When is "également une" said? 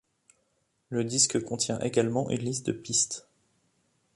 1.77-2.39